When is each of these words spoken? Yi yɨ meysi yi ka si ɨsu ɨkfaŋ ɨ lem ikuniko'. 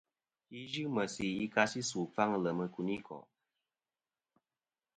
Yi 0.53 0.61
yɨ 0.73 0.83
meysi 0.95 1.25
yi 1.37 1.45
ka 1.53 1.61
si 1.71 1.79
ɨsu 1.83 1.95
ɨkfaŋ 2.05 2.29
ɨ 2.37 2.39
lem 2.43 2.59
ikuniko'. 2.65 3.27